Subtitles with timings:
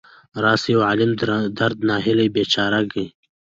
[0.43, 1.11] را سره يو عالم
[1.59, 3.07] درد، ناهيلۍ ،بېچاره ګۍ.